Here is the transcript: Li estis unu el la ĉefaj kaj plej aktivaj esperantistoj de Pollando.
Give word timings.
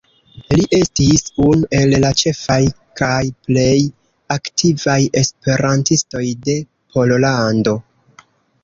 Li 0.51 0.63
estis 0.77 1.25
unu 1.47 1.67
el 1.79 1.93
la 2.05 2.09
ĉefaj 2.21 2.57
kaj 3.03 3.19
plej 3.51 3.77
aktivaj 4.39 4.99
esperantistoj 5.25 6.27
de 6.49 6.59
Pollando. 6.97 7.79